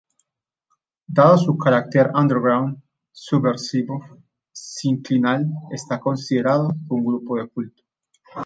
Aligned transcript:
Dado 1.05 1.37
su 1.37 1.55
carácter 1.59 2.09
underground, 2.15 2.81
Subversivo 3.11 4.03
sinclinal 4.51 5.45
está 5.71 5.99
considerado 5.99 6.69
un 6.89 7.05
grupo 7.05 7.37
de 7.39 7.47
culto. 7.47 7.83